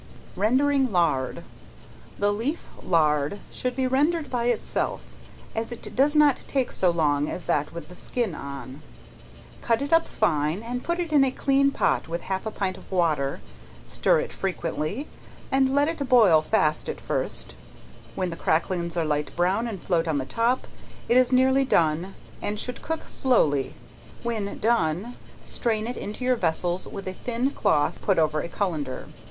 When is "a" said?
11.23-11.29, 12.47-12.49, 27.07-27.13, 28.41-28.49